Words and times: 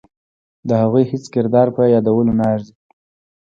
د 0.67 0.69
هغوی 0.81 1.03
هیڅ 1.11 1.25
کردار 1.33 1.67
په 1.75 1.81
یادولو 1.93 2.31
نه 2.39 2.45
ارزي. 2.53 2.75